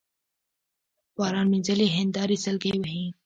باران 1.17 1.47
مينځلي 1.53 1.87
هينداري 1.95 2.37
سلګۍ 2.45 2.73
وهي 2.79 3.05